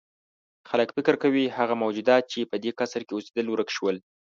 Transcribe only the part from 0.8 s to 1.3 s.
فکر